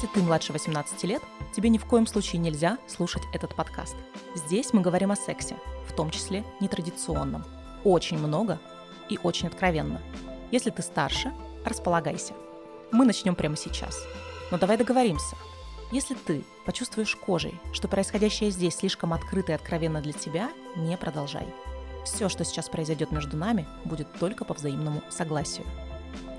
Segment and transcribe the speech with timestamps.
[0.00, 1.22] Если ты младше 18 лет,
[1.54, 3.94] тебе ни в коем случае нельзя слушать этот подкаст.
[4.34, 7.44] Здесь мы говорим о сексе, в том числе нетрадиционном.
[7.84, 8.58] Очень много
[9.10, 10.00] и очень откровенно.
[10.52, 11.34] Если ты старше,
[11.66, 12.32] располагайся.
[12.90, 14.02] Мы начнем прямо сейчас.
[14.50, 15.36] Но давай договоримся.
[15.92, 21.46] Если ты почувствуешь кожей, что происходящее здесь слишком открыто и откровенно для тебя, не продолжай.
[22.06, 25.66] Все, что сейчас произойдет между нами, будет только по взаимному согласию.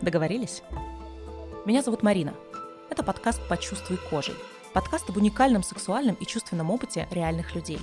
[0.01, 0.63] Договорились?
[1.67, 2.33] Меня зовут Марина.
[2.91, 4.35] Это подкаст «Почувствуй кожей».
[4.73, 7.79] Подкаст об уникальном сексуальном и чувственном опыте реальных людей.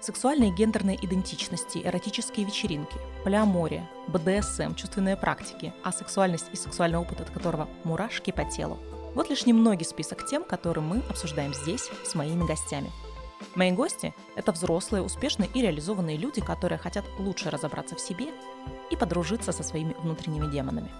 [0.00, 7.20] Сексуальные и гендерные идентичности, эротические вечеринки, полиамория, БДСМ, чувственные практики, а сексуальность и сексуальный опыт,
[7.20, 8.78] от которого мурашки по телу.
[9.14, 12.90] Вот лишь немногий список тем, которые мы обсуждаем здесь с моими гостями.
[13.56, 18.28] Мои гости– это взрослые, успешные и реализованные люди, которые хотят лучше разобраться в себе
[18.90, 20.90] и подружиться со своими внутренними демонами.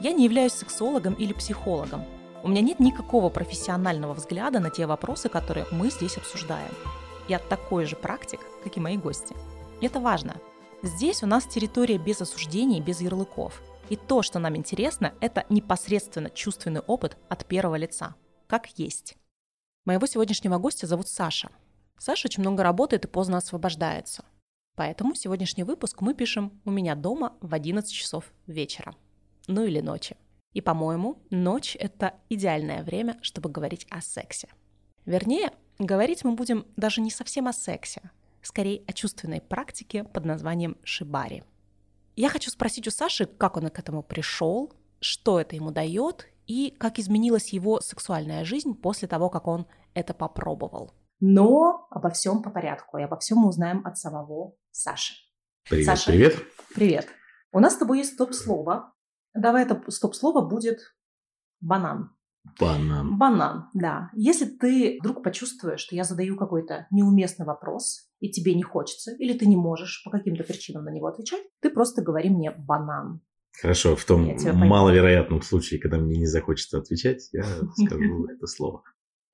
[0.00, 2.04] Я не являюсь сексологом или психологом,
[2.42, 6.72] у меня нет никакого профессионального взгляда на те вопросы, которые мы здесь обсуждаем.
[7.28, 9.36] Я такой же практик, как и мои гости.
[9.80, 10.36] Это важно.
[10.82, 13.62] Здесь у нас территория без осуждений, без ярлыков.
[13.90, 18.14] И то, что нам интересно, это непосредственно чувственный опыт от первого лица.
[18.46, 19.16] Как есть.
[19.84, 21.50] Моего сегодняшнего гостя зовут Саша.
[21.98, 24.24] Саша очень много работает и поздно освобождается.
[24.76, 28.94] Поэтому сегодняшний выпуск мы пишем у меня дома в 11 часов вечера.
[29.46, 30.16] Ну или ночи.
[30.52, 34.48] И, по-моему, ночь— это идеальное время, чтобы говорить о сексе.
[35.06, 38.10] Вернее, говорить мы будем даже не совсем о сексе,
[38.42, 41.44] скорее о чувственной практике под названием шибари.
[42.16, 46.74] Я хочу спросить у Саши, как он к этому пришел, что это ему дает и
[46.78, 50.92] как изменилась его сексуальная жизнь после того, как он это попробовал.
[51.20, 55.14] Но обо всем по порядку, и обо всем мы узнаем от самого Саши.
[55.68, 56.34] Привет, Саша, привет.
[56.74, 57.08] Привет.
[57.52, 58.92] У нас с тобой есть стоп-слово,
[59.34, 60.78] Давай это стоп-слово будет
[61.60, 62.10] банан.
[62.58, 63.18] Банан.
[63.18, 64.10] Банан, да.
[64.14, 69.36] Если ты вдруг почувствуешь, что я задаю какой-то неуместный вопрос, и тебе не хочется, или
[69.36, 73.20] ты не можешь по каким-то причинам на него отвечать, ты просто говори мне банан.
[73.60, 77.44] Хорошо, в том маловероятном случае, когда мне не захочется отвечать, я
[77.86, 78.82] скажу это слово.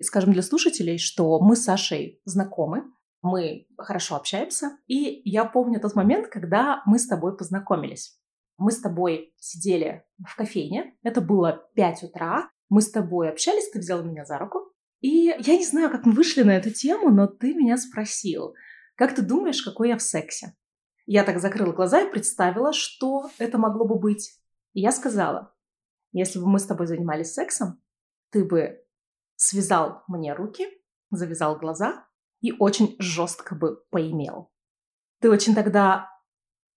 [0.02, 2.84] Скажем для слушателей, что мы с Сашей знакомы,
[3.22, 8.18] мы хорошо общаемся, и я помню тот момент, когда мы с тобой познакомились.
[8.58, 13.78] Мы с тобой сидели в кофейне, это было 5 утра, мы с тобой общались, ты
[13.78, 17.26] взял меня за руку, и я не знаю, как мы вышли на эту тему, но
[17.26, 18.54] ты меня спросил,
[18.96, 20.56] как ты думаешь, какой я в сексе?
[21.04, 24.40] Я так закрыла глаза и представила, что это могло бы быть.
[24.72, 25.54] И я сказала,
[26.12, 27.80] если бы мы с тобой занимались сексом,
[28.30, 28.82] ты бы
[29.36, 30.66] связал мне руки,
[31.10, 32.06] завязал глаза
[32.40, 34.50] и очень жестко бы поимел.
[35.20, 36.10] Ты очень тогда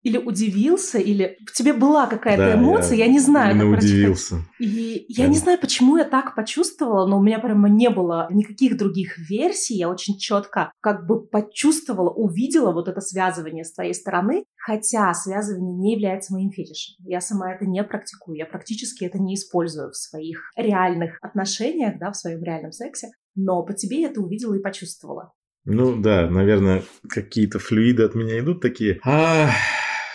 [0.02, 3.56] или удивился, или в тебе была какая-то да, эмоция, я, я не знаю.
[3.56, 4.36] Именно как удивился.
[4.60, 8.28] И я, я не знаю, почему я так почувствовала, но у меня прямо не было
[8.32, 9.76] никаких других версий.
[9.76, 15.74] Я очень четко как бы почувствовала, увидела вот это связывание с твоей стороны, хотя связывание
[15.74, 16.96] не является моим фетишем.
[17.00, 22.12] Я сама это не практикую, я практически это не использую в своих реальных отношениях, да,
[22.12, 25.34] в своем реальном сексе, но по тебе я это увидела и почувствовала.
[25.66, 29.00] Ну да, наверное, какие-то флюиды от меня идут такие.
[29.04, 29.52] Ах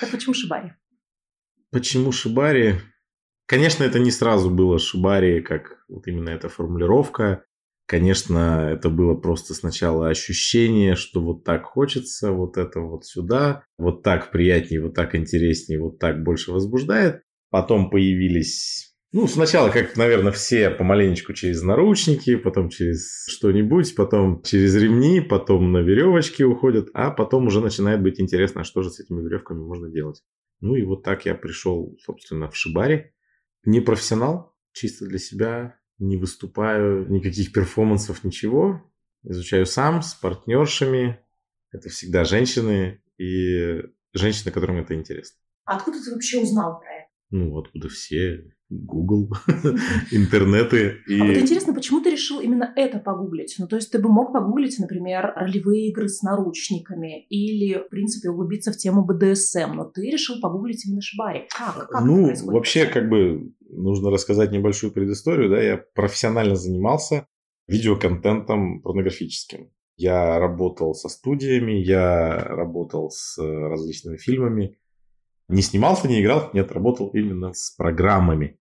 [0.01, 0.73] так почему Шибари?
[1.71, 2.75] Почему Шибари?
[3.47, 7.45] Конечно, это не сразу было Шибари, как вот именно эта формулировка.
[7.87, 14.03] Конечно, это было просто сначала ощущение, что вот так хочется, вот это вот сюда, вот
[14.03, 17.23] так приятнее, вот так интереснее, вот так больше возбуждает.
[17.51, 24.75] Потом появились ну, сначала, как, наверное, все помаленечку через наручники, потом через что-нибудь, потом через
[24.75, 28.99] ремни, потом на веревочки уходят, а потом уже начинает быть интересно, а что же с
[28.99, 30.21] этими веревками можно делать.
[30.59, 33.15] Ну и вот так я пришел, собственно, в Шибаре.
[33.65, 38.83] Не профессионал, чисто для себя, не выступаю, никаких перформансов, ничего.
[39.23, 41.21] Изучаю сам, с партнершами.
[41.71, 43.81] Это всегда женщины и
[44.13, 45.39] женщины, которым это интересно.
[45.67, 47.04] А откуда ты вообще узнал про это?
[47.37, 49.29] Ну, откуда все Google,
[50.13, 50.99] интернеты.
[51.09, 51.21] И...
[51.21, 53.57] А вот интересно, почему ты решил именно это погуглить?
[53.59, 58.31] Ну, то есть ты бы мог погуглить, например, ролевые игры с наручниками или, в принципе,
[58.31, 61.49] углубиться в тему БДСМ, но ты решил погуглить именно Шибари.
[61.51, 61.89] Как?
[61.89, 67.27] как ну, вообще, как бы, нужно рассказать небольшую предысторию, да, я профессионально занимался
[67.67, 69.73] видеоконтентом порнографическим.
[69.97, 74.79] Я работал со студиями, я работал с различными фильмами,
[75.49, 78.59] не снимался, не играл, нет, работал именно с программами.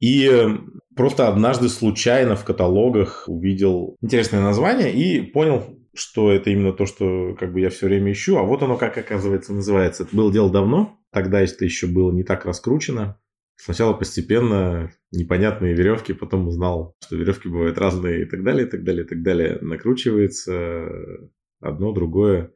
[0.00, 0.48] И э,
[0.96, 5.64] просто однажды случайно в каталогах увидел интересное название и понял,
[5.94, 8.36] что это именно то, что как бы я все время ищу.
[8.36, 10.02] А вот оно как, оказывается, называется.
[10.02, 10.98] Это было дело давно.
[11.12, 13.18] Тогда это еще было не так раскручено.
[13.56, 18.82] Сначала постепенно непонятные веревки, потом узнал, что веревки бывают разные и так далее, и так
[18.82, 19.58] далее, и так далее.
[19.60, 20.88] Накручивается
[21.60, 22.52] одно, другое.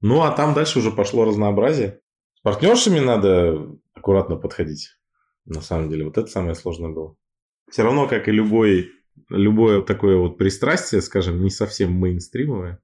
[0.00, 2.00] Ну, а там дальше уже пошло разнообразие.
[2.38, 4.90] С партнершами надо аккуратно подходить.
[5.44, 7.16] На самом деле, вот это самое сложное было.
[7.68, 8.92] Все равно, как и любой,
[9.28, 12.80] любое такое вот пристрастие, скажем, не совсем мейнстримовое,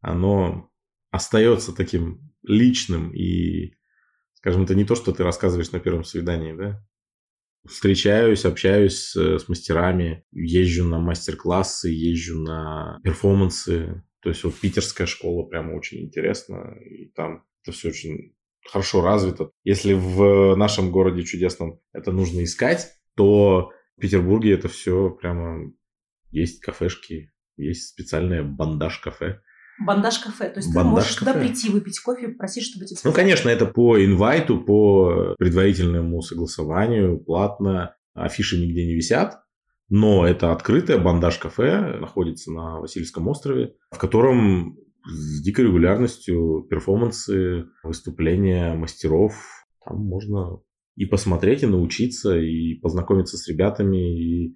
[0.00, 0.72] оно
[1.12, 3.76] остается таким личным и,
[4.34, 6.84] скажем, это не то, что ты рассказываешь на первом свидании, да?
[7.64, 14.02] Встречаюсь, общаюсь с, с мастерами, езжу на мастер-классы, езжу на перформансы.
[14.20, 18.35] То есть вот питерская школа прямо очень интересна, и там это все очень
[18.70, 19.50] хорошо развито.
[19.64, 25.72] Если в нашем городе чудесном это нужно искать, то в Петербурге это все прямо
[26.30, 29.40] есть кафешки, есть специальное бандаж-кафе,
[29.78, 30.48] Бандаж-кафе.
[30.50, 32.98] То есть Бандаж ты можешь туда прийти, выпить кофе, просить, чтобы тебе...
[33.04, 37.94] Ну, конечно, это по инвайту, по предварительному согласованию, платно.
[38.14, 39.42] Афиши нигде не висят.
[39.88, 48.74] Но это открытое бандаж-кафе, находится на Васильевском острове, в котором с дикой регулярностью перформансы, выступления
[48.74, 49.34] мастеров.
[49.84, 50.60] Там можно
[50.96, 54.54] и посмотреть, и научиться, и познакомиться с ребятами, и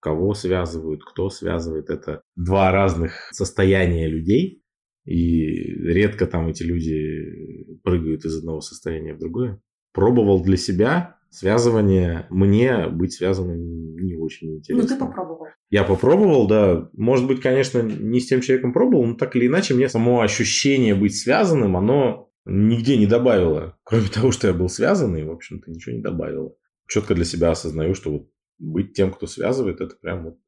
[0.00, 1.90] кого связывают, кто связывает.
[1.90, 4.62] Это два разных состояния людей,
[5.04, 9.60] и редко там эти люди прыгают из одного состояния в другое.
[9.92, 12.26] Пробовал для себя связывание.
[12.30, 14.82] Мне быть связанным не очень интересно.
[14.82, 15.46] Ну, ты попробовал.
[15.72, 16.90] Я попробовал, да.
[16.92, 20.94] Может быть, конечно, не с тем человеком пробовал, но так или иначе мне само ощущение
[20.94, 23.78] быть связанным, оно нигде не добавило.
[23.82, 26.54] Кроме того, что я был связанный, в общем-то, ничего не добавило.
[26.88, 28.28] Четко для себя осознаю, что вот
[28.58, 30.38] быть тем, кто связывает, это прям вот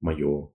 [0.00, 0.52] мое.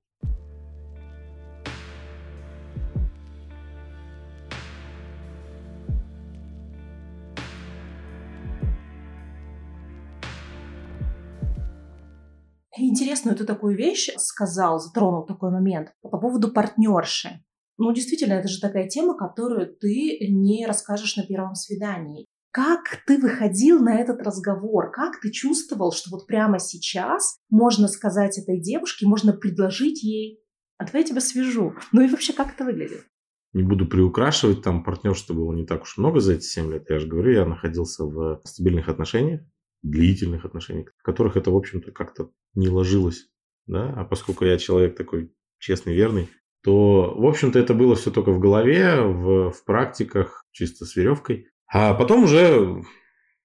[12.97, 17.43] Интересную ты такую вещь сказал, затронул такой момент по поводу партнерши.
[17.77, 22.25] Ну, действительно, это же такая тема, которую ты не расскажешь на первом свидании.
[22.49, 24.89] Как ты выходил на этот разговор?
[24.89, 30.39] Как ты чувствовал, что вот прямо сейчас можно сказать этой девушке, можно предложить ей,
[30.79, 31.75] а давай я тебя свяжу.
[31.91, 33.05] Ну и вообще, как это выглядит?
[33.53, 36.89] Не буду приукрашивать, там партнерства было не так уж много за эти 7 лет.
[36.89, 39.41] Я же говорю, я находился в стабильных отношениях
[39.83, 43.29] длительных отношениях, в которых это, в общем-то, как-то не ложилось.
[43.67, 43.93] Да?
[43.95, 46.29] А поскольку я человек такой честный, верный,
[46.63, 51.47] то, в общем-то, это было все только в голове, в, в практиках, чисто с веревкой.
[51.67, 52.81] А потом уже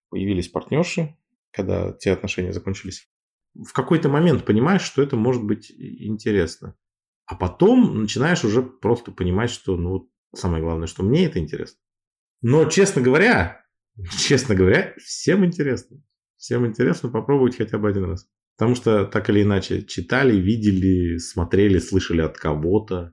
[0.09, 1.17] появились партнерши,
[1.53, 3.09] когда те отношения закончились.
[3.55, 6.75] В какой-то момент понимаешь, что это может быть интересно.
[7.27, 11.79] А потом начинаешь уже просто понимать, что, ну, самое главное, что мне это интересно.
[12.41, 13.65] Но, честно говоря,
[14.19, 16.03] честно говоря, всем интересно.
[16.37, 18.27] Всем интересно попробовать хотя бы один раз.
[18.57, 23.13] Потому что так или иначе читали, видели, смотрели, слышали от кого-то.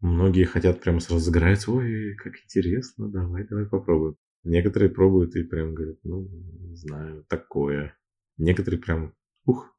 [0.00, 1.66] Многие хотят прямо сразу загорать.
[1.68, 4.16] Ой, как интересно, давай, давай попробуем.
[4.44, 7.96] Некоторые пробуют и прям говорят, ну, не знаю, такое.
[8.36, 9.14] Некоторые прям,
[9.44, 9.74] ух,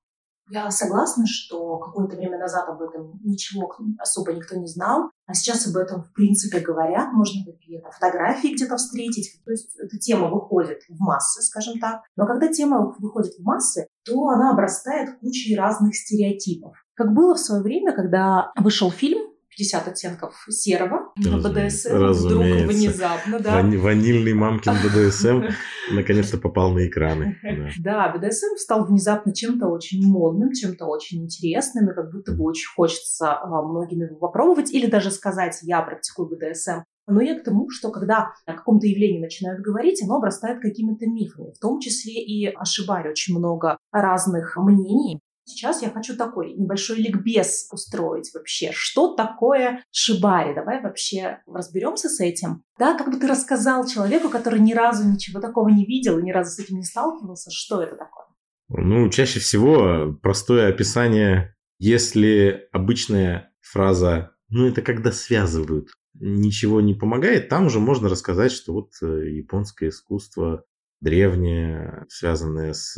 [0.49, 5.67] я согласна, что какое-то время назад об этом ничего особо никто не знал, а сейчас
[5.67, 10.79] об этом в принципе говорят, можно какие-то фотографии где-то встретить, то есть эта тема выходит
[10.89, 12.01] в массы, скажем так.
[12.15, 16.75] Но когда тема выходит в массы, то она обрастает кучей разных стереотипов.
[16.95, 19.28] Как было в свое время, когда вышел фильм
[19.59, 23.55] 50 оттенков серого на БДСМ вдруг внезапно, да.
[23.55, 25.43] Вани- ванильный мамкин БДСМ
[25.91, 27.37] наконец-то попал на экраны.
[27.79, 28.09] Да.
[28.15, 33.33] БДСМ стал внезапно чем-то очень модным, чем-то очень интересным, и как будто бы очень хочется
[33.33, 36.83] а, многим его попробовать, или даже сказать «я практикую БДСМ».
[37.07, 41.51] Но я к тому, что когда о каком-то явлении начинают говорить, оно обрастает какими-то мифами,
[41.51, 45.19] в том числе и о Шибаре очень много разных мнений.
[45.49, 48.71] Сейчас я хочу такой небольшой ликбез устроить вообще.
[48.71, 50.53] Что такое шибари?
[50.53, 52.63] Давай вообще разберемся с этим.
[52.77, 56.31] Да, как бы ты рассказал человеку, который ни разу ничего такого не видел и ни
[56.31, 58.27] разу с этим не сталкивался, что это такое?
[58.69, 67.49] Ну, чаще всего простое описание, если обычная фраза «ну, это когда связывают», ничего не помогает,
[67.49, 70.65] там уже можно рассказать, что вот э, японское искусство
[71.01, 72.97] древнее, связанное с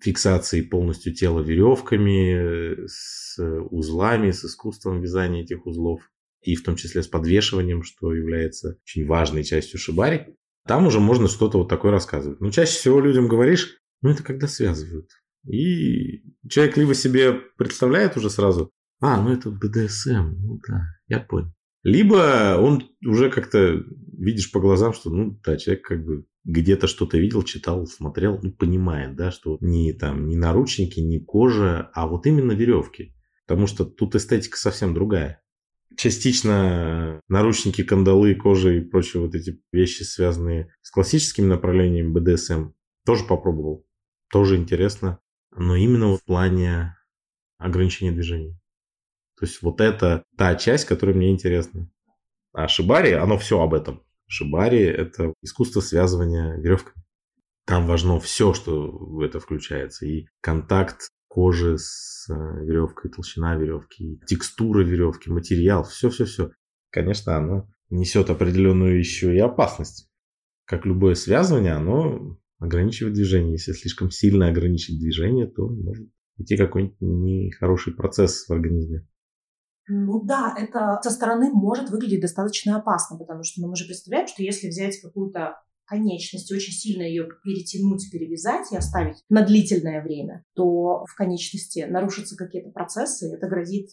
[0.00, 3.38] фиксацией полностью тела веревками, с
[3.70, 6.02] узлами, с искусством вязания этих узлов,
[6.42, 10.34] и в том числе с подвешиванием, что является очень важной частью шибари.
[10.66, 12.40] Там уже можно что-то вот такое рассказывать.
[12.40, 15.08] Но чаще всего людям говоришь, ну это когда связывают.
[15.46, 21.52] И человек либо себе представляет уже сразу, а, ну это БДСМ, ну да, я понял.
[21.84, 23.82] Либо он уже как-то
[24.18, 28.50] видишь по глазам, что ну да, человек как бы где-то что-то видел, читал, смотрел, ну,
[28.50, 33.14] понимает, да, что не там, не наручники, не кожа, а вот именно веревки.
[33.46, 35.42] Потому что тут эстетика совсем другая.
[35.94, 42.70] Частично наручники, кандалы, кожа и прочие вот эти вещи, связанные с классическими направлениями БДСМ,
[43.04, 43.86] тоже попробовал.
[44.30, 45.18] Тоже интересно.
[45.54, 46.96] Но именно в плане
[47.58, 48.58] ограничения движения.
[49.38, 51.90] То есть вот это та часть, которая мне интересна.
[52.52, 54.02] А шибари, оно все об этом.
[54.28, 57.02] Шибари– это искусство связывания веревками.
[57.66, 60.06] Там важно все, что в это включается.
[60.06, 66.52] И контакт кожи с э, веревкой, толщина веревки, текстура веревки, материал, все-все-все.
[66.90, 70.08] Конечно, оно несет определенную еще и опасность.
[70.64, 73.52] Как любое связывание, оно ограничивает движение.
[73.52, 76.08] Если слишком сильно ограничить движение, то может
[76.38, 79.06] идти какой-нибудь нехороший процесс в организме.
[79.88, 84.28] Ну да, это со стороны может выглядеть достаточно опасно, потому что ну, мы же представляем,
[84.28, 90.44] что если взять какую-то конечность, очень сильно ее перетянуть, перевязать и оставить на длительное время,
[90.54, 93.90] то в конечности нарушатся какие-то процессы, и это грозит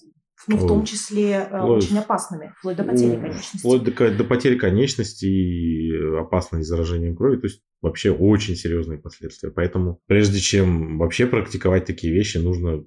[0.48, 3.58] ну, в том числе э, вплоть, очень опасными, вплоть до потери конечности.
[3.58, 9.50] Вплоть до, до потери конечности и опасности заражением крови, то есть вообще очень серьезные последствия.
[9.50, 12.84] Поэтому прежде чем вообще практиковать такие вещи, нужно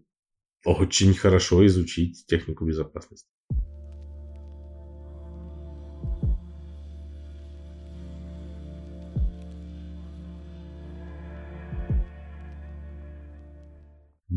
[0.64, 3.28] очень хорошо изучить технику безопасности.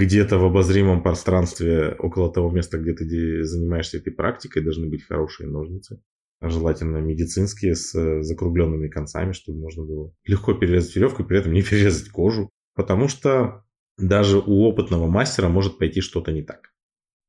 [0.01, 5.47] где-то в обозримом пространстве около того места, где ты занимаешься этой практикой, должны быть хорошие
[5.47, 6.01] ножницы.
[6.41, 11.53] Желательно медицинские с э, закругленными концами, чтобы можно было легко перерезать веревку и при этом
[11.53, 12.49] не перерезать кожу.
[12.73, 13.63] Потому что
[14.01, 16.71] даже у опытного мастера может пойти что-то не так.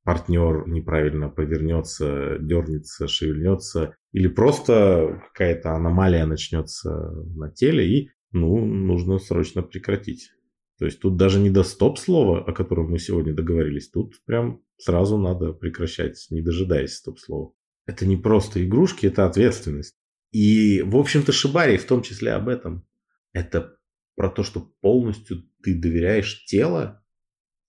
[0.05, 6.91] Партнер неправильно повернется, дернется, шевельнется, или просто какая-то аномалия начнется
[7.37, 10.33] на теле, и ну, нужно срочно прекратить.
[10.79, 15.17] То есть тут даже не до стоп-слова, о котором мы сегодня договорились, тут прям сразу
[15.19, 17.53] надо прекращать, не дожидаясь стоп-слова.
[17.87, 19.95] Это не просто игрушки, это ответственность.
[20.33, 22.85] И, в общем-то, Шибари в том числе об этом.
[23.33, 23.77] Это
[24.15, 27.05] про то, что полностью ты доверяешь тело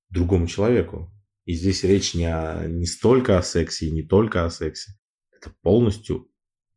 [0.10, 1.12] другому человеку.
[1.46, 4.94] И здесь речь не, о, не столько о сексе, не только о сексе.
[5.32, 6.30] Это полностью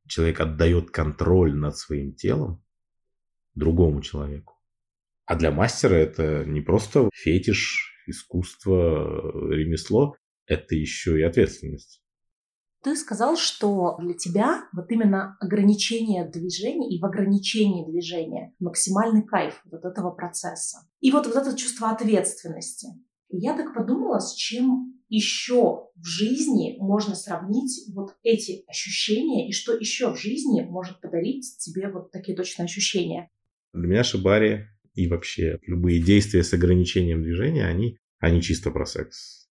[0.07, 2.65] человек отдает контроль над своим телом
[3.55, 4.55] другому человеку.
[5.25, 12.03] А для мастера это не просто фетиш, искусство, ремесло, это еще и ответственность.
[12.83, 19.61] Ты сказал, что для тебя вот именно ограничение движения и в ограничении движения максимальный кайф
[19.65, 20.87] вот этого процесса.
[21.01, 22.89] И вот, вот это чувство ответственности.
[23.29, 29.53] И я так подумала, с чем еще в жизни можно сравнить вот эти ощущения и
[29.53, 33.31] что еще в жизни может подарить тебе вот такие точные ощущения.
[33.73, 39.46] Для меня шибари и вообще любые действия с ограничением движения, они, они чисто про секс.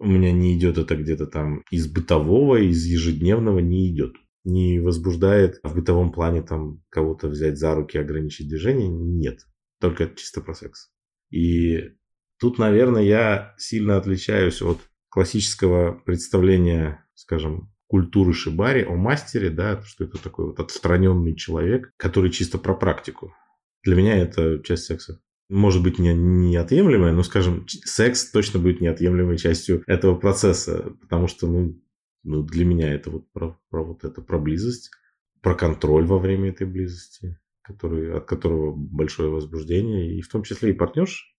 [0.00, 4.16] У меня не идет это где-то там из бытового, из ежедневного не идет.
[4.44, 8.88] Не возбуждает в бытовом плане там кого-то взять за руки, ограничить движение.
[8.88, 9.40] Нет.
[9.78, 10.90] Только чисто про секс.
[11.30, 11.92] И
[12.38, 14.78] тут, наверное, я сильно отличаюсь от
[15.10, 22.30] классического представления, скажем, культуры шибари о мастере, да, что это такой вот отстраненный человек, который
[22.30, 23.34] чисто про практику.
[23.82, 25.20] Для меня это часть секса.
[25.50, 31.48] Может быть, не неотъемлемая, но, скажем, секс точно будет неотъемлемой частью этого процесса, потому что,
[31.48, 31.76] ну,
[32.22, 34.92] ну для меня это вот про, про вот это, про близость,
[35.40, 40.70] про контроль во время этой близости, который, от которого большое возбуждение, и в том числе
[40.70, 41.36] и партнерш.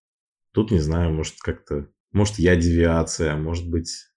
[0.52, 4.10] Тут, не знаю, может как-то, может я девиация, может быть,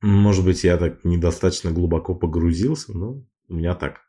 [0.00, 4.03] может быть я так недостаточно глубоко погрузился, но у меня так.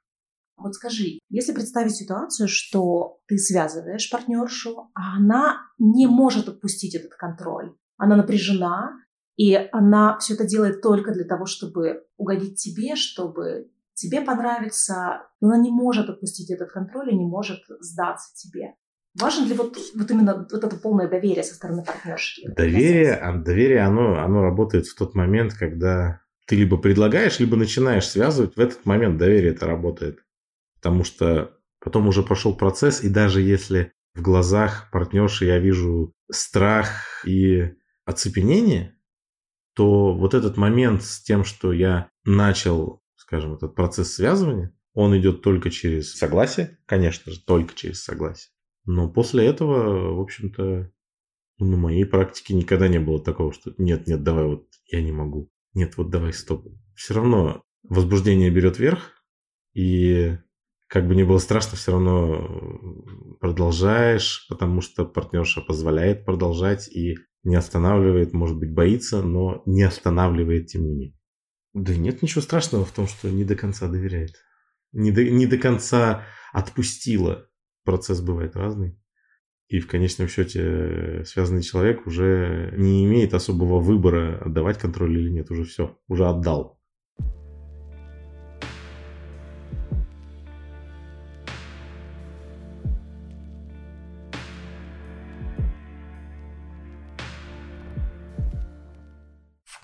[0.57, 7.11] Вот скажи, если представить ситуацию, что ты связываешь партнершу, а она не может отпустить этот
[7.15, 8.93] контроль, она напряжена,
[9.37, 15.49] и она все это делает только для того, чтобы угодить тебе, чтобы тебе понравиться, но
[15.49, 18.75] она не может отпустить этот контроль и не может сдаться тебе.
[19.19, 22.41] Важен ли вот, вот именно вот это полное доверие со стороны партнерши?
[22.53, 28.07] Доверие, а доверие оно, оно работает в тот момент, когда ты либо предлагаешь, либо начинаешь
[28.07, 28.55] связывать.
[28.55, 30.24] В этот момент доверие это работает.
[30.85, 37.25] Потому что потом уже пошел процесс, и даже если в глазах партнерши я вижу страх
[37.25, 37.73] и
[38.05, 38.95] оцепенение,
[39.73, 45.41] то вот этот момент с тем, что я начал, скажем, этот процесс связывания, он идет
[45.41, 48.51] только через согласие, конечно же, только через согласие.
[48.85, 50.91] Но после этого, в общем-то,
[51.57, 55.49] на моей практике никогда не было такого, что нет, нет, давай вот я не могу.
[55.73, 56.67] Нет, вот давай стоп.
[56.93, 59.23] Все равно возбуждение берет верх,
[59.73, 60.37] и
[60.95, 67.55] как бы не было страшно, все равно продолжаешь, потому что партнерша позволяет продолжать и не
[67.55, 71.19] останавливает, может быть, боится, но не останавливает тем не менее.
[71.73, 74.35] Да нет ничего страшного в том, что не до конца доверяет.
[74.93, 76.23] Не до, не до конца
[76.53, 77.49] отпустила.
[77.83, 78.97] Процесс бывает разный.
[79.67, 85.51] И в конечном счете связанный человек уже не имеет особого выбора, отдавать контроль или нет.
[85.51, 86.79] Уже все, уже отдал.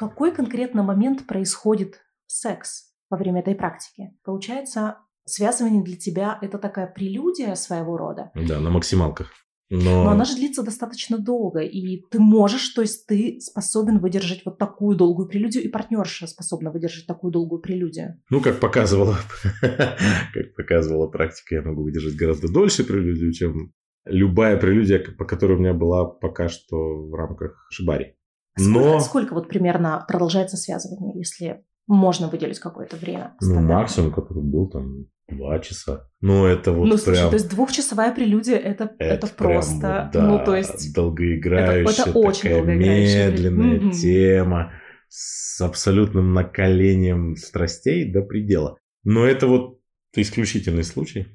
[0.02, 4.10] Какой конкретно момент происходит секс во время этой практики?
[4.24, 8.32] Получается, связывание для тебя это такая прелюдия своего рода?
[8.34, 9.32] Да, на максималках.
[9.70, 10.04] Но...
[10.04, 14.58] Но она же длится достаточно долго, и ты можешь, то есть ты способен выдержать вот
[14.58, 18.20] такую долгую прелюдию, и партнерша способна выдержать такую долгую прелюдию.
[18.32, 19.18] Ну, как показывала,
[19.62, 23.72] как показывала практика, я могу выдержать гораздо дольше прелюдию, чем
[24.06, 28.16] любая прелюдия, по которой у меня была пока что в рамках шибари.
[28.58, 28.82] Но...
[28.82, 33.36] Сколько, сколько вот примерно продолжается связывание, если можно выделить какое-то время?
[33.42, 36.10] Ну, максимум, который был там Два часа.
[36.20, 37.00] Ну, это вот ну, прям...
[37.00, 39.80] слушай, то есть двухчасовая прелюдия это, это, это просто...
[39.80, 40.94] Прям, да, ну, то есть...
[40.94, 43.92] Долгоиграющая, это, это очень такая медленная mm-hmm.
[43.92, 44.74] тема
[45.08, 48.78] с абсолютным накалением страстей до предела.
[49.04, 49.80] Но это вот
[50.16, 51.28] исключительный случай.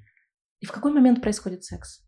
[0.60, 2.05] И в какой момент происходит секс?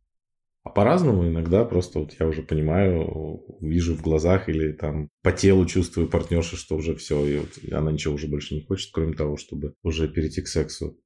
[0.65, 5.65] А по-разному иногда просто вот я уже понимаю, вижу в глазах или там по телу
[5.67, 9.37] чувствую партнерши, что уже все, и вот она ничего уже больше не хочет, кроме того,
[9.37, 10.99] чтобы уже перейти к сексу.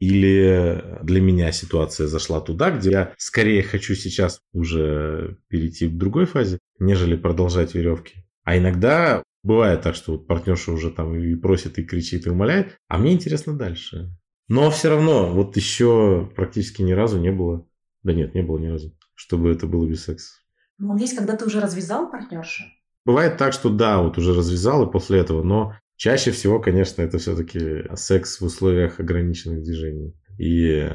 [0.00, 6.24] Или для меня ситуация зашла туда, где я скорее хочу сейчас уже перейти к другой
[6.24, 8.24] фазе, нежели продолжать веревки.
[8.42, 12.78] А иногда бывает так, что вот партнерша уже там и просит, и кричит, и умоляет,
[12.88, 14.10] а мне интересно дальше.
[14.48, 17.68] Но все равно вот еще практически ни разу не было,
[18.02, 20.32] да нет, не было ни разу, чтобы это было без секса.
[20.78, 22.64] Ну, есть, когда ты уже развязал партнершу?
[23.04, 27.18] Бывает так, что да, вот уже развязал и после этого, но Чаще всего, конечно, это
[27.18, 30.16] все-таки секс в условиях ограниченных движений.
[30.38, 30.90] И, э,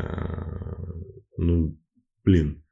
[1.37, 1.77] ну,
[2.23, 2.65] блин,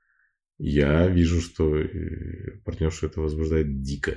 [0.57, 4.15] я вижу, что э, партнершу это возбуждает дико.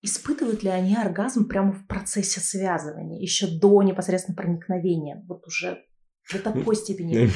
[0.00, 5.20] Испытывают ли они оргазм прямо в процессе связывания, еще до непосредственно проникновения?
[5.26, 5.82] Вот уже
[6.32, 7.30] до такой степени.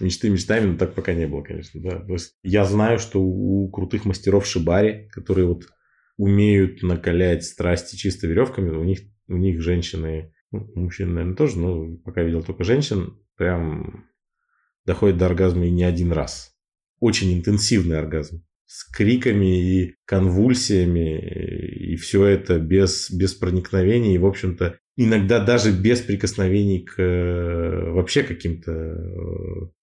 [0.00, 1.80] Мечты мечтами, но так пока не было, конечно.
[1.80, 2.00] Да.
[2.00, 5.66] То есть я знаю, что у крутых мастеров шибари, которые вот
[6.16, 11.96] умеют накалять страсти чисто веревками, у них у них женщины, ну, мужчин, наверное, тоже, но
[11.98, 14.06] пока видел только женщин, прям
[14.84, 16.52] доходит до оргазма и не один раз.
[16.98, 18.44] Очень интенсивный оргазм.
[18.72, 25.72] С криками и конвульсиями, и все это без, без проникновений, и, в общем-то, иногда даже
[25.72, 28.94] без прикосновений к э, вообще каким-то э,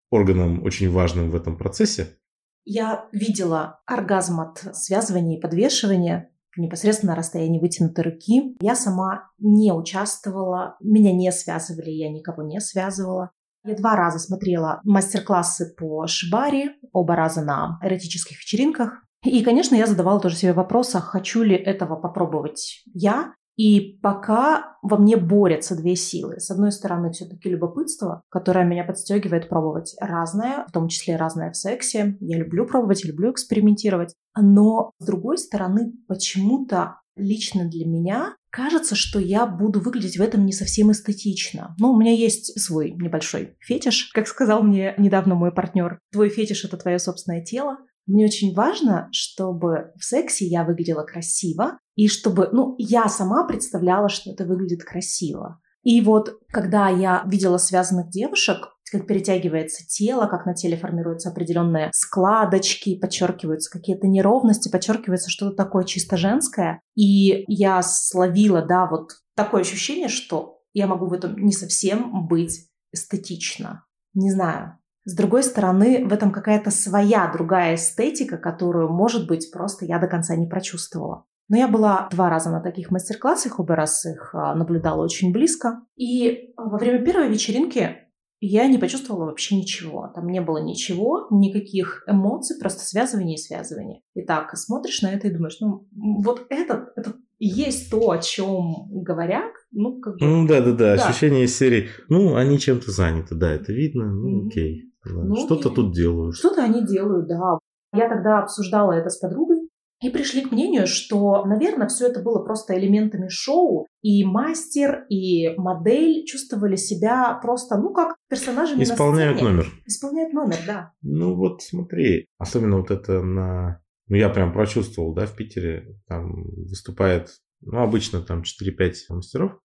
[0.10, 2.16] органам очень важным в этом процессе.
[2.64, 8.56] Я видела оргазм от связывания и подвешивания непосредственно на расстоянии вытянутой руки.
[8.62, 13.32] Я сама не участвовала, меня не связывали, я никого не связывала.
[13.68, 19.04] Я два раза смотрела мастер-классы по шибари, оба раза на эротических вечеринках.
[19.26, 24.78] И, конечно, я задавала тоже себе вопрос, а хочу ли этого попробовать я и пока
[24.84, 26.40] во мне борются две силы.
[26.40, 31.58] С одной стороны, все-таки любопытство, которое меня подстегивает пробовать разное, в том числе разное в
[31.58, 32.16] сексе.
[32.22, 34.14] Я люблю пробовать, люблю экспериментировать.
[34.40, 40.46] Но с другой стороны, почему-то лично для меня кажется, что я буду выглядеть в этом
[40.46, 41.76] не совсем эстетично.
[41.80, 46.00] Ну, у меня есть свой небольшой фетиш, как сказал мне недавно мой партнер.
[46.12, 47.78] Твой фетиш— это твое собственное тело.
[48.08, 54.08] Мне очень важно, чтобы в сексе я выглядела красиво, и чтобы, ну, я сама представляла,
[54.08, 55.60] что это выглядит красиво.
[55.84, 61.92] И вот, когда я видела связанных девушек, как перетягивается тело, как на теле формируются определенные
[61.94, 66.82] складочки, подчеркиваются какие-то неровности, подчеркивается что-то такое чисто женское.
[66.96, 72.70] И я словила, да, вот такое ощущение, что я могу в этом не совсем быть
[72.94, 73.86] эстетично.
[74.14, 74.78] Не знаю.
[75.06, 80.08] С другой стороны, в этом какая-то своя другая эстетика, которую, может быть, просто я до
[80.08, 81.26] конца не прочувствовала.
[81.50, 85.82] Но я была два раза на таких мастер-классах, оба раз их а, наблюдала очень близко.
[85.96, 88.07] И во время первой вечеринки
[88.40, 90.12] я не почувствовала вообще ничего.
[90.14, 94.02] Там не было ничего, никаких эмоций, просто связывание и связывание.
[94.14, 98.88] И так смотришь на это и думаешь, ну вот это, это есть то, о чем
[98.90, 100.26] говорят, ну как бы...
[100.26, 104.44] Ну да, да, да, ощущение из серии, ну они чем-то заняты, да, это видно, ну
[104.44, 104.48] mm-hmm.
[104.48, 104.84] окей.
[105.06, 105.24] Да.
[105.24, 106.36] Ну, Что-то тут делают.
[106.36, 107.60] Что-то они делают, да.
[107.94, 109.57] Я тогда обсуждала это с подругой,
[110.02, 115.56] и пришли к мнению, что, наверное, все это было просто элементами шоу, и мастер, и
[115.58, 119.52] модель чувствовали себя просто, ну, как персонажами Исполняют на сцене.
[119.52, 119.72] номер.
[119.86, 120.92] Исполняют номер, да.
[121.02, 123.82] Ну вот смотри, особенно вот это на...
[124.08, 129.60] Ну я прям прочувствовал, да, в Питере, там выступает, ну обычно там 4-5 мастеров,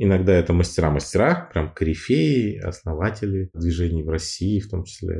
[0.00, 5.16] Иногда это мастера-мастера, прям корифеи, основатели движений в России, в том числе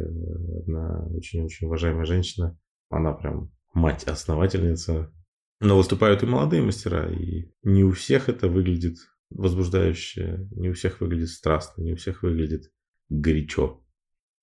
[0.61, 2.57] одна очень-очень уважаемая женщина.
[2.88, 5.12] Она прям мать-основательница.
[5.61, 8.96] Но выступают и молодые мастера, и не у всех это выглядит
[9.31, 12.70] возбуждающе, не у всех выглядит страстно, не у всех выглядит
[13.09, 13.83] горячо.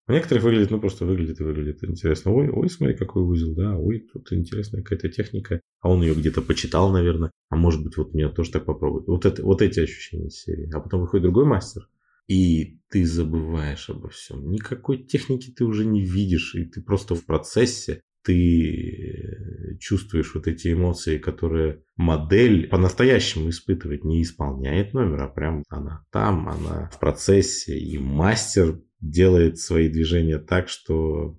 [0.07, 2.31] У некоторых выглядит, ну просто выглядит и выглядит интересно.
[2.31, 5.61] Ой, ой, смотри, какой узел, да, ой, тут интересная какая-то техника.
[5.81, 7.31] А он ее где-то почитал, наверное.
[7.49, 9.07] А может быть, вот мне тоже так попробовать.
[9.07, 10.69] Вот, это, вот эти ощущения серии.
[10.73, 11.89] А потом выходит другой мастер,
[12.27, 14.47] и ты забываешь обо всем.
[14.51, 20.73] Никакой техники ты уже не видишь, и ты просто в процессе ты чувствуешь вот эти
[20.73, 27.77] эмоции, которые модель по-настоящему испытывает, не исполняет номер, а прям она там, она в процессе,
[27.77, 31.37] и мастер делает свои движения так, что,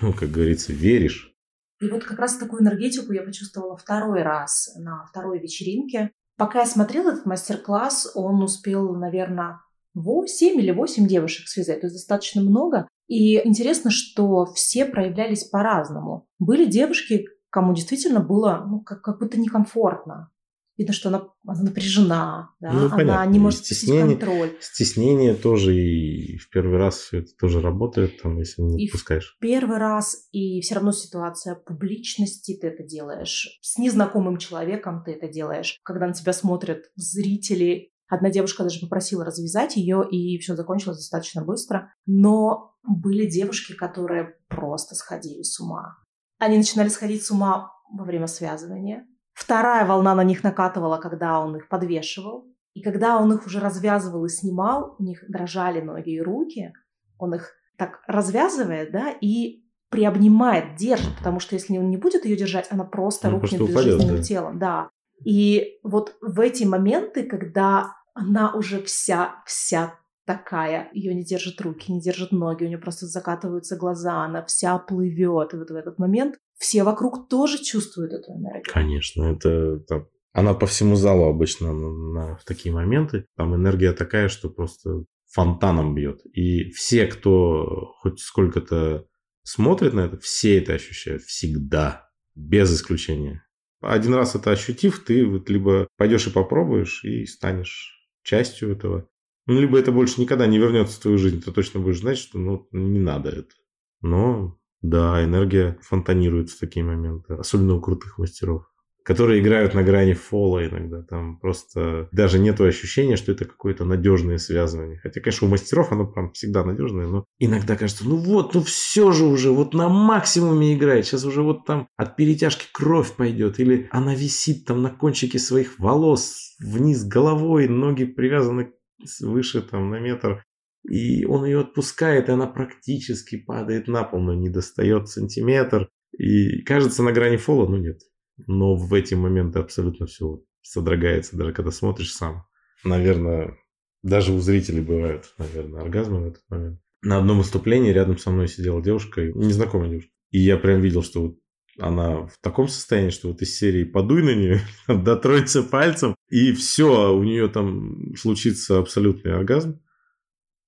[0.00, 1.34] ну, как говорится, веришь.
[1.80, 6.12] И вот как раз такую энергетику я почувствовала второй раз на второй вечеринке.
[6.36, 9.60] Пока я смотрела этот мастер-класс, он успел, наверное,
[9.94, 12.86] 7 или 8 девушек связать, то есть достаточно много.
[13.08, 16.28] И интересно, что все проявлялись по-разному.
[16.38, 20.30] Были девушки, кому действительно было ну, как, как будто некомфортно.
[20.76, 22.70] Видно, что она, она напряжена, да?
[22.70, 23.30] Ну, она понятно.
[23.32, 24.52] не может стеснение- контроль.
[24.60, 28.92] Стеснение тоже и в первый раз все это тоже работает, там, если не И в-
[28.92, 29.36] пускаешь.
[29.40, 33.58] Первый раз, и все равно ситуация публичности, ты это делаешь.
[33.60, 35.80] С незнакомым человеком ты это делаешь.
[35.82, 37.90] Когда на тебя смотрят зрители.
[38.08, 41.92] Одна девушка даже попросила развязать ее, и все закончилось достаточно быстро.
[42.06, 45.98] Но были девушки, которые просто сходили с ума.
[46.38, 49.06] Они начинали сходить с ума во время связывания.
[49.34, 52.46] Вторая волна на них накатывала, когда он их подвешивал.
[52.74, 56.72] И когда он их уже развязывал и снимал, у них дрожали ноги и руки.
[57.18, 62.36] Он их так развязывает, да, и приобнимает, держит, потому что если он не будет ее
[62.36, 64.22] держать, она просто рухнет безжизненным да.
[64.22, 64.90] телом, да.
[65.24, 71.90] И вот в эти моменты, когда она уже вся, вся такая, ее не держат руки,
[71.90, 75.54] не держат ноги, у нее просто закатываются глаза, она вся плывет.
[75.54, 78.72] И вот в этот момент все вокруг тоже чувствуют эту энергию.
[78.72, 83.24] Конечно, это там, она по всему залу обычно на, на- в такие моменты.
[83.36, 86.20] Там энергия такая, что просто фонтаном бьет.
[86.32, 89.06] И все, кто хоть сколько-то
[89.42, 93.44] смотрит на это, все это ощущают всегда, без исключения.
[93.80, 99.08] Один раз это ощутив, ты вот либо пойдешь и попробуешь, и станешь частью этого.
[99.46, 102.38] Ну, либо это больше никогда не вернется в твою жизнь, ты точно будешь знать, что
[102.38, 103.54] ну, не надо это.
[104.02, 108.70] Но да, энергия фонтанирует в такие моменты, особенно у крутых мастеров,
[109.08, 111.02] которые играют на грани фола иногда.
[111.02, 114.98] Там просто даже нету ощущения, что это какое-то надежное связывание.
[114.98, 119.10] Хотя, конечно, у мастеров оно прям всегда надежное, но иногда кажется, ну вот, ну все
[119.12, 121.06] же уже, вот на максимуме играет.
[121.06, 123.58] Сейчас уже вот там от перетяжки кровь пойдет.
[123.60, 128.74] Или она висит там на кончике своих волос вниз головой, ноги привязаны
[129.22, 130.44] выше там на метр.
[130.86, 135.88] И он ее отпускает, и она практически падает на пол, но не достает сантиметр.
[136.12, 138.02] И кажется на грани фола, но нет.
[138.46, 142.46] Но в эти моменты абсолютно все содрогается, даже когда смотришь сам.
[142.84, 143.56] Наверное,
[144.02, 146.80] даже у зрителей бывают, наверное, оргазмы в этот момент.
[147.02, 150.10] На одном выступлении рядом со мной сидела девушка, незнакомая девушка.
[150.30, 151.38] И я прям видел, что вот
[151.78, 157.14] она в таком состоянии, что вот из серии подуй на нее, дотронься пальцем, и все,
[157.14, 159.80] у нее там случится абсолютный оргазм.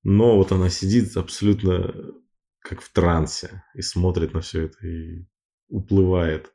[0.02, 1.94] Но вот она сидит абсолютно
[2.60, 5.26] как в трансе и смотрит на все это и
[5.68, 6.52] уплывает.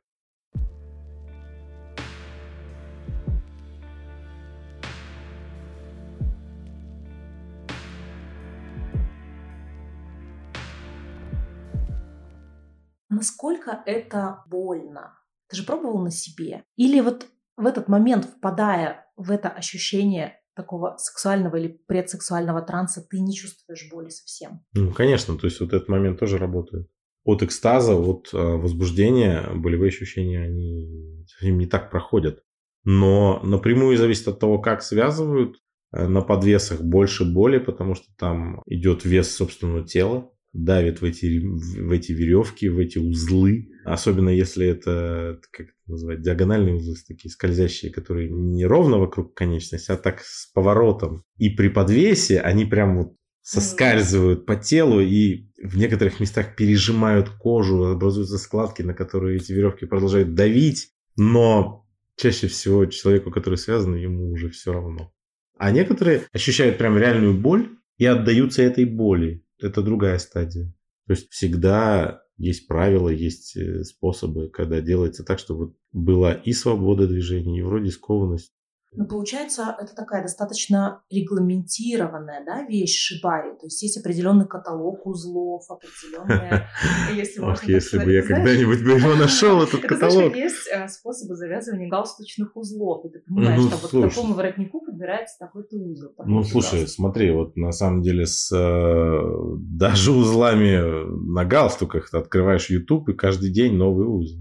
[13.16, 15.18] Насколько это больно?
[15.48, 16.64] Ты же пробовал на себе?
[16.76, 17.26] Или вот
[17.56, 23.88] в этот момент, впадая в это ощущение такого сексуального или предсексуального транса, ты не чувствуешь
[23.90, 24.60] боли совсем?
[24.74, 26.88] Ну, конечно, то есть вот этот момент тоже работает.
[27.24, 32.42] От экстаза, от э, возбуждения болевые ощущения, они совсем не так проходят.
[32.84, 35.56] Но напрямую зависит от того, как связывают.
[35.92, 41.38] Э, На подвесах больше боли, потому что там идет вес собственного тела, давит в эти,
[41.38, 43.68] в эти веревки, в эти узлы.
[43.84, 49.90] Особенно если это, как это назвать, диагональные узлы, такие скользящие, которые не ровно вокруг конечности,
[49.90, 51.24] а так с поворотом.
[51.36, 57.84] И при подвесе они прям вот соскальзывают по телу и в некоторых местах пережимают кожу,
[57.84, 60.90] образуются складки, на которые эти веревки продолжают давить.
[61.16, 65.12] Но чаще всего человеку, который связан, ему уже все равно.
[65.58, 69.44] А некоторые ощущают прям реальную боль и отдаются этой боли.
[69.58, 70.72] Это другая стадия.
[71.06, 77.06] То есть всегда есть правила, есть э, способы, когда делается так, чтобы была и свобода
[77.06, 78.52] движения, и вроде скованность,
[78.96, 83.50] но получается, это такая достаточно регламентированная да, вещь шибари.
[83.60, 86.66] То есть есть определенный каталог узлов, определенные...
[87.14, 90.34] Если Ох, если бы я когда-нибудь бы его нашел, этот каталог.
[90.34, 93.04] есть э, способы завязывания галстучных узлов.
[93.04, 96.12] И ты понимаешь, ну, что вот к такому воротнику подбирается такой-то узел.
[96.24, 102.70] Ну, слушай, смотри, вот на самом деле с э, даже узлами на галстуках ты открываешь
[102.70, 104.40] YouTube и каждый день новый узел.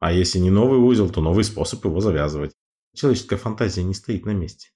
[0.00, 2.52] А если не новый узел, то новый способ его завязывать.
[2.98, 4.70] Человеческая фантазия не стоит на месте.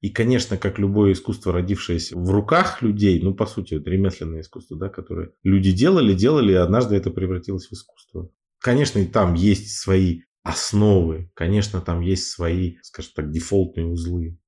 [0.00, 4.78] И, конечно, как любое искусство, родившееся в руках людей, ну, по сути, это ремесленное искусство,
[4.78, 8.30] да, которое люди делали, делали, и однажды это превратилось в искусство.
[8.60, 14.38] Конечно, и там есть свои основы, конечно, там есть свои, скажем так, дефолтные узлы,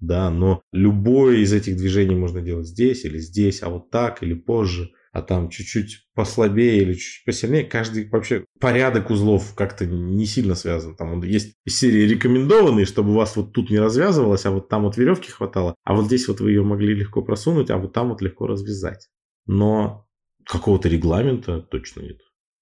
[0.00, 4.32] да, но любое из этих движений можно делать здесь или здесь, а вот так или
[4.32, 10.54] позже– а там чуть-чуть послабее или чуть-чуть посильнее, каждый вообще порядок узлов как-то не сильно
[10.54, 10.94] связан.
[10.94, 14.68] Там он есть из серии рекомендованные, чтобы у вас вот тут не развязывалось, а вот
[14.68, 17.94] там вот веревки хватало, а вот здесь вот вы ее могли легко просунуть, а вот
[17.94, 19.08] там вот легко развязать.
[19.46, 20.06] Но
[20.44, 22.18] какого-то регламента точно нет.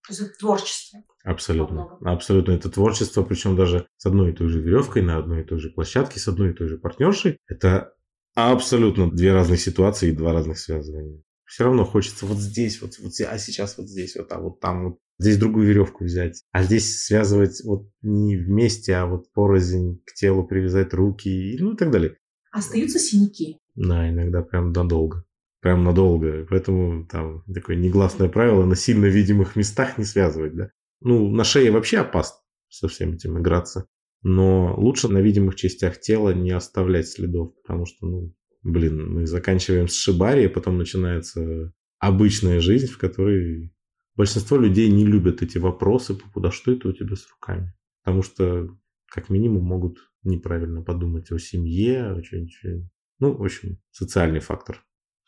[0.08, 1.00] Это творчество.
[1.24, 1.98] Абсолютно.
[2.04, 2.52] Абсолютно.
[2.52, 5.70] Это творчество, причем даже с одной и той же веревкой, на одной и той же
[5.70, 7.38] площадке, с одной и той же партнершей.
[7.48, 7.94] Это
[8.36, 11.20] абсолютно две разных ситуации и два разных связывания
[11.54, 14.84] все равно хочется вот здесь, вот, вот а сейчас вот здесь, вот, а вот там
[14.84, 14.98] вот.
[15.20, 16.42] Здесь другую веревку взять.
[16.50, 21.76] А здесь связывать вот не вместе, а вот порознь к телу привязать руки, ну и
[21.76, 22.16] так далее.
[22.50, 23.60] Остаются синяки?
[23.76, 25.24] Да, иногда прям надолго.
[25.60, 26.44] Прям надолго.
[26.50, 30.70] Поэтому там такое негласное правило на сильно видимых местах не связывать, да.
[31.00, 32.38] Ну, на шее вообще опасно
[32.68, 33.86] со всем этим играться.
[34.22, 39.88] Но лучше на видимых частях тела не оставлять следов, потому что, ну, блин, мы заканчиваем
[39.88, 43.72] с шибари, а потом начинается обычная жизнь, в которой
[44.16, 47.72] большинство людей не любят эти вопросы поводу, что это у тебя с руками.
[48.02, 48.68] Потому что,
[49.06, 52.90] как минимум, могут неправильно подумать о семье, о чем-нибудь.
[53.20, 54.84] Ну, в общем, социальный фактор.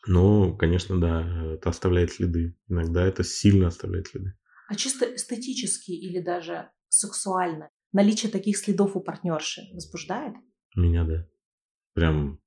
[0.07, 2.57] Но, конечно, да, это оставляет следы.
[2.67, 4.33] Иногда это сильно оставляет следы.
[4.67, 10.35] А чисто эстетически или даже сексуально наличие таких следов у партнерши возбуждает?
[10.75, 11.27] Меня, да.
[11.93, 12.39] Прям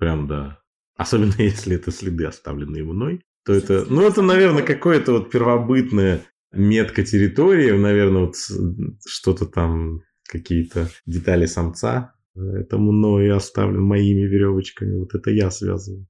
[0.00, 0.58] Прям да.
[0.96, 7.04] Особенно если это следы, оставленные мной, то это, ну, это, наверное, какое-то вот первобытная метка
[7.04, 8.34] территории, наверное, вот
[9.06, 16.06] что-то там, какие-то детали самца, это мной оставлен моими веревочками, вот это я связываю.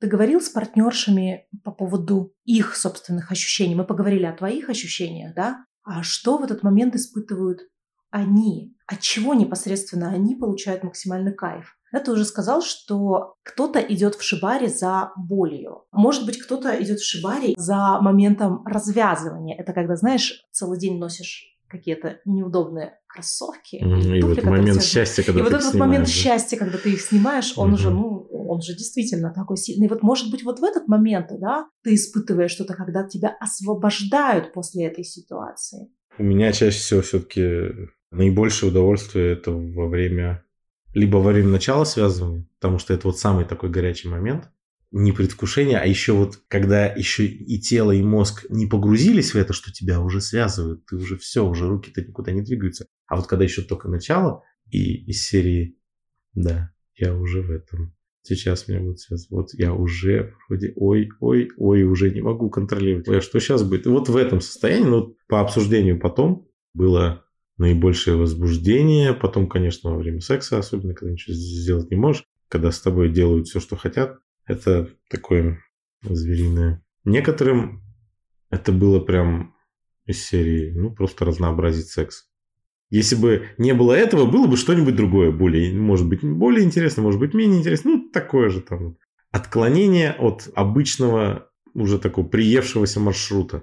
[0.00, 3.74] Ты говорил с партнершами по поводу их собственных ощущений.
[3.74, 5.64] Мы поговорили о твоих ощущениях, да?
[5.82, 7.60] А что в этот момент испытывают
[8.10, 8.74] они?
[8.86, 11.76] От чего непосредственно они получают максимальный кайф?
[11.92, 15.84] Да, ты уже сказал, что кто-то идет в шибаре за болью.
[15.92, 19.56] Может быть, кто-то идет в шибаре за моментом развязывания.
[19.58, 23.76] Это когда, знаешь, целый день носишь какие-то неудобные кроссовки.
[23.82, 26.10] Mm, и, туфли, вот момент счастья, когда и ты вот этот момент да?
[26.10, 27.74] счастья, когда ты их снимаешь, он mm-hmm.
[27.74, 29.86] уже, ну, он же действительно такой сильный.
[29.86, 34.52] И вот, может быть, вот в этот момент, да, ты испытываешь что-то, когда тебя освобождают
[34.52, 35.88] после этой ситуации.
[36.18, 37.72] У меня чаще всего все-таки
[38.10, 40.44] наибольшее удовольствие это во время
[40.94, 44.50] либо во время начала связывания, потому что это вот самый такой горячий момент,
[44.92, 49.52] не предвкушение, а еще вот когда еще и тело, и мозг не погрузились в это,
[49.52, 52.86] что тебя уже связывают, ты уже все, уже руки-то никуда не двигаются.
[53.10, 55.76] А вот когда еще только начало, и из серии,
[56.32, 57.92] да, я уже в этом.
[58.22, 59.30] Сейчас меня будут связывать.
[59.30, 63.08] Вот я уже вроде, ой, ой, ой, уже не могу контролировать.
[63.08, 63.86] Ой, а что сейчас будет?
[63.86, 67.24] И вот в этом состоянии, ну, по обсуждению потом, было
[67.56, 69.12] наибольшее возбуждение.
[69.12, 73.48] Потом, конечно, во время секса, особенно когда ничего сделать не можешь, когда с тобой делают
[73.48, 75.58] все, что хотят, это такое
[76.02, 76.84] звериное.
[77.04, 77.82] Некоторым
[78.50, 79.56] это было прям
[80.06, 82.29] из серии, ну, просто разнообразить секс.
[82.90, 87.20] Если бы не было этого, было бы что-нибудь другое, более, может быть, более интересное, может
[87.20, 88.96] быть, менее интересное, ну, такое же там.
[89.30, 93.62] Отклонение от обычного, уже такого приевшегося маршрута.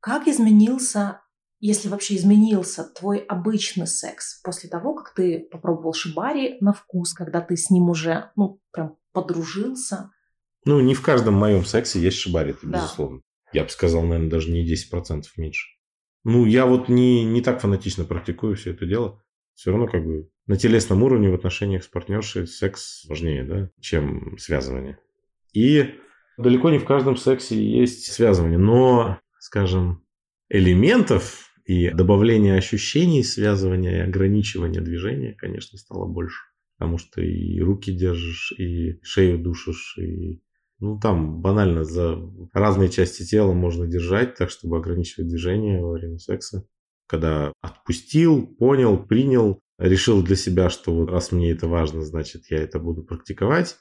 [0.00, 1.20] Как изменился,
[1.60, 7.42] если вообще изменился твой обычный секс после того, как ты попробовал шибари на вкус, когда
[7.42, 10.10] ты с ним уже, ну, прям подружился?
[10.64, 12.78] Ну, не в каждом моем сексе есть шибари, да.
[12.78, 13.20] безусловно.
[13.52, 15.73] Я бы сказал, наверное, даже не 10% меньше.
[16.24, 19.22] Ну, я вот не, не так фанатично практикую все это дело.
[19.54, 24.36] Все равно как бы на телесном уровне в отношениях с партнершей секс важнее, да, чем
[24.38, 24.98] связывание.
[25.52, 25.94] И
[26.36, 30.04] далеко не в каждом сексе есть связывание, но, скажем,
[30.48, 36.42] элементов и добавления ощущений связывания и ограничивания движения, конечно, стало больше.
[36.76, 40.42] Потому что и руки держишь, и шею душишь, и
[40.80, 42.18] ну, там банально за
[42.52, 46.66] разные части тела можно держать, так, чтобы ограничивать движение во время секса.
[47.06, 52.58] Когда отпустил, понял, принял, решил для себя, что вот раз мне это важно, значит, я
[52.58, 53.76] это буду практиковать.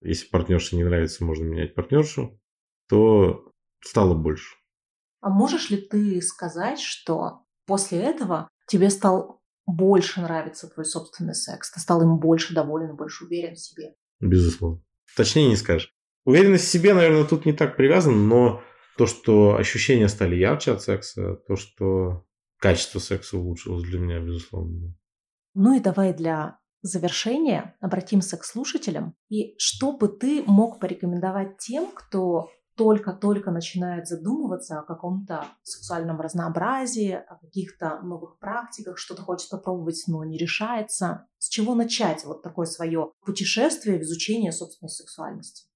[0.00, 2.40] Если партнерша не нравится, можно менять партнершу,
[2.88, 4.56] то стало больше.
[5.20, 11.72] А можешь ли ты сказать, что после этого тебе стал больше нравиться твой собственный секс?
[11.72, 13.94] Ты стал им больше доволен, больше уверен в себе?
[14.20, 14.82] Безусловно.
[15.16, 15.92] Точнее не скажешь.
[16.28, 18.60] Уверенность в себе, наверное, тут не так привязана, но
[18.98, 22.26] то, что ощущения стали ярче от секса, то, что
[22.58, 24.94] качество секса улучшилось для меня, безусловно.
[25.54, 29.14] Ну и давай для завершения обратимся к слушателям.
[29.30, 37.12] И что бы ты мог порекомендовать тем, кто только-только начинает задумываться о каком-то сексуальном разнообразии,
[37.12, 41.26] о каких-то новых практиках, что-то хочет попробовать, но не решается.
[41.38, 45.67] С чего начать вот такое свое путешествие в изучение собственной сексуальности?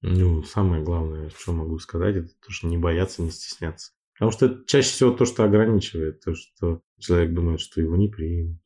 [0.00, 3.92] Ну, самое главное, что могу сказать, это то, что не бояться, не стесняться.
[4.14, 8.60] Потому что чаще всего то, что ограничивает, то, что человек думает, что его не примут,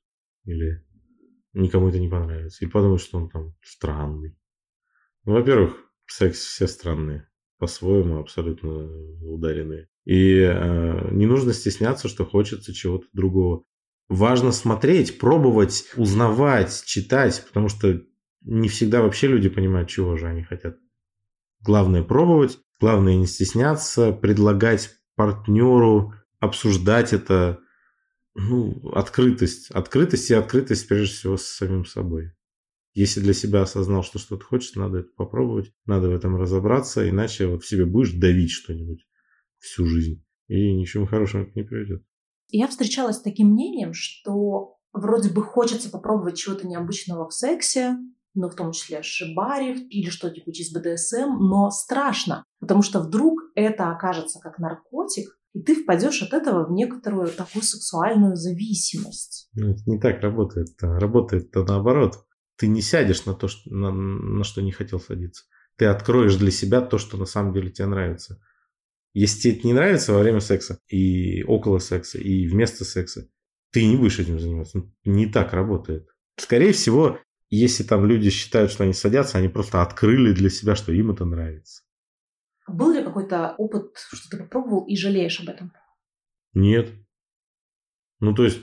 [0.45, 0.85] или
[1.53, 4.37] никому это не понравится, или подумает, что он там странный.
[5.25, 8.91] Ну, во-первых, секс все странные по-своему абсолютно
[9.23, 9.89] ударенные.
[10.05, 13.63] И э, не нужно стесняться, что хочется чего-то другого.
[14.09, 18.03] Важно смотреть, пробовать, узнавать, читать, потому что
[18.41, 20.77] не всегда вообще люди понимают, чего же они хотят.
[21.63, 27.61] Главное пробовать, главное не стесняться, предлагать партнеру, обсуждать это.
[28.35, 29.71] Ну, открытость.
[29.71, 32.33] Открытость и открытость прежде всего с самим собой.
[32.95, 37.47] Если для себя осознал, что что-то хочешь, надо это попробовать, надо в этом разобраться, иначе
[37.47, 39.07] вот в себе будешь давить что-нибудь
[39.59, 42.03] всю жизнь, и ничего хорошего это не приведет.
[42.49, 47.97] Я встречалась с таким мнением, что вроде бы хочется попробовать чего-то необычного в сексе,
[48.35, 53.91] ну, в том числе шибари или что-нибудь из БДСМ, но страшно, потому что вдруг это
[53.91, 59.51] окажется как наркотик, и ты впадешь от этого в некоторую такую сексуальную зависимость.
[59.55, 60.69] Ну, это не так работает.
[60.81, 62.25] Работает-то наоборот
[62.63, 65.47] ты не сядешь на то, что, на, на что не хотел садиться.
[65.77, 68.41] Ты откроешь для себя то, что на самом деле тебе нравится.
[69.15, 73.29] Если тебе это не нравится во время секса, и около секса, и вместо секса,
[73.73, 74.79] ты не будешь этим заниматься.
[74.79, 76.07] Ну, не так работает.
[76.37, 77.19] Скорее всего,
[77.57, 81.27] если там люди считают, что они садятся, они просто открыли для себя, что им это
[81.27, 81.83] нравится.
[82.67, 85.73] Был ли какой-то опыт, что ты попробовал и жалеешь об этом?
[86.55, 86.91] Нет.
[88.21, 88.61] Ну, то есть,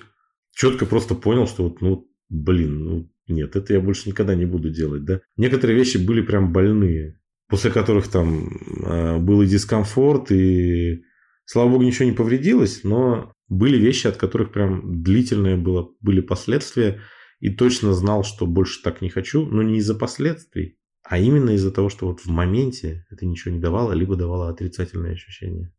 [0.55, 4.71] четко просто понял, что вот, ну, блин, ну, нет, это я больше никогда не буду
[4.71, 5.21] делать, да.
[5.37, 8.47] Некоторые вещи были прям больные, после которых там
[8.85, 11.03] э, был и дискомфорт, и,
[11.45, 17.01] слава богу, ничего не повредилось, но были вещи, от которых прям длительное было, были последствия,
[17.39, 21.71] и точно знал, что больше так не хочу, но не из-за последствий, а именно из-за
[21.71, 25.73] того, что вот в моменте это ничего не давало, либо давало отрицательные ощущения.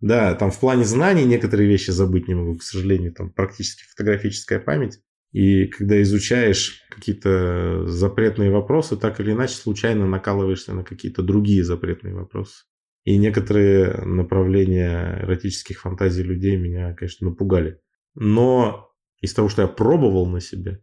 [0.00, 4.58] Да, там в плане знаний некоторые вещи забыть не могу, к сожалению, там практически фотографическая
[4.58, 5.00] память.
[5.32, 12.14] И когда изучаешь какие-то запретные вопросы, так или иначе случайно накалываешься на какие-то другие запретные
[12.14, 12.64] вопросы.
[13.04, 17.80] И некоторые направления эротических фантазий людей меня, конечно, напугали.
[18.14, 20.82] Но из того, что я пробовал на себе,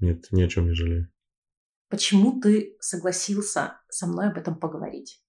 [0.00, 1.08] нет, ни о чем не жалею.
[1.88, 5.20] Почему ты согласился со мной об этом поговорить?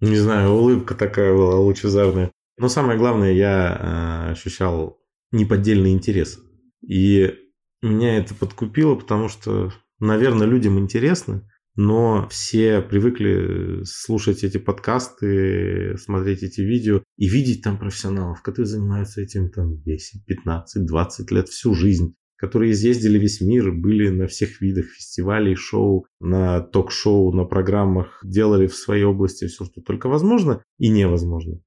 [0.00, 2.32] Не знаю, улыбка такая была лучезарная.
[2.56, 5.00] Но самое главное, я э, ощущал
[5.30, 6.40] неподдельный интерес.
[6.82, 7.34] И
[7.82, 16.42] меня это подкупило, потому что, наверное, людям интересно, но все привыкли слушать эти подкасты, смотреть
[16.42, 21.74] эти видео и видеть там профессионалов, которые занимаются этим там 10, 15, 20 лет, всю
[21.74, 28.20] жизнь которые изъездили весь мир, были на всех видах фестивалей, шоу, на ток-шоу, на программах,
[28.24, 31.60] делали в своей области все, что только возможно и невозможно.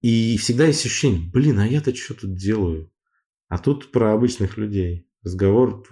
[0.00, 2.90] И всегда есть ощущение, блин, а я-то что тут делаю?
[3.48, 5.84] А тут про обычных людей разговор,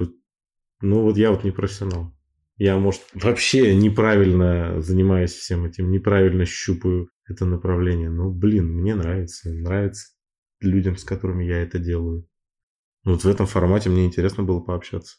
[0.80, 2.14] ну вот я вот не профессионал.
[2.56, 8.10] Я, может, вообще неправильно занимаюсь всем этим, неправильно щупаю это направление.
[8.10, 10.08] Ну, блин, мне нравится, нравится
[10.60, 12.28] людям, с которыми я это делаю.
[13.04, 15.18] Вот в этом формате мне интересно было пообщаться.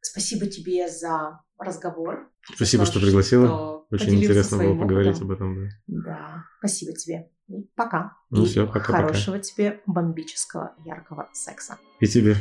[0.00, 2.30] Спасибо тебе за разговор.
[2.54, 3.46] Спасибо, что пригласила.
[3.46, 5.26] Что Очень интересно было поговорить опытом.
[5.26, 5.68] об этом.
[5.86, 6.02] Да.
[6.04, 7.30] да, спасибо тебе.
[7.48, 8.16] И пока.
[8.30, 8.80] Ну И все, пока.
[8.80, 9.44] Хорошего пока.
[9.44, 11.78] тебе бомбического яркого секса.
[12.00, 12.36] И тебе.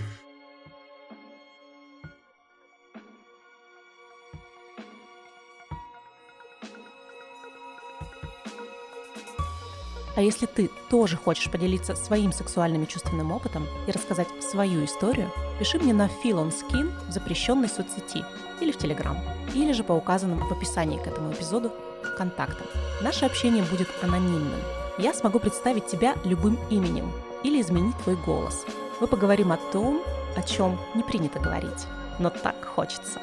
[10.22, 15.32] А если ты тоже хочешь поделиться своим сексуальным и чувственным опытом и рассказать свою историю,
[15.58, 18.24] пиши мне на Feel в запрещенной соцсети
[18.60, 19.18] или в Telegram,
[19.56, 21.72] или же по указанным в описании к этому эпизоду
[22.20, 22.68] контактам.
[23.02, 24.60] Наше общение будет анонимным.
[25.00, 27.12] Я смогу представить тебя любым именем
[27.42, 28.64] или изменить твой голос.
[29.00, 30.04] Мы поговорим о том,
[30.36, 31.88] о чем не принято говорить,
[32.20, 33.20] но так хочется.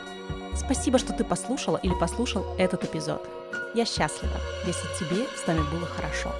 [0.56, 3.24] Спасибо, что ты послушала или послушал этот эпизод.
[3.76, 4.34] Я счастлива,
[4.66, 6.32] если тебе с нами было хорошо.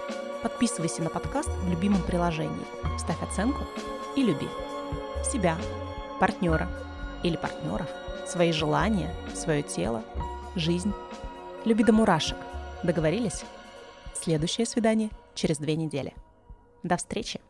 [0.43, 2.67] Подписывайся на подкаст в любимом приложении,
[2.99, 3.65] ставь оценку
[4.17, 4.49] и люби
[5.25, 5.57] себя,
[6.21, 6.69] партнера
[7.23, 7.89] или партнеров,
[8.27, 10.03] свои желания, свое тело,
[10.55, 10.93] жизнь.
[11.65, 12.39] Люби до мурашек.
[12.83, 13.45] Договорились?
[14.15, 16.15] Следующее свидание через две недели.
[16.83, 17.41] До встречи!